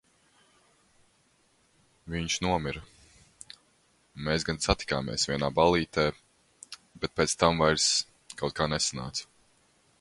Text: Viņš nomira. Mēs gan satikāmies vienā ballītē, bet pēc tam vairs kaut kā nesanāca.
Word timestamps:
Viņš 2.13 2.37
nomira. 2.45 2.81
Mēs 4.29 4.47
gan 4.49 4.61
satikāmies 4.67 5.29
vienā 5.33 5.51
ballītē, 5.61 6.09
bet 7.05 7.17
pēc 7.21 7.39
tam 7.45 7.65
vairs 7.67 7.89
kaut 8.43 8.57
kā 8.63 8.73
nesanāca. 8.75 9.29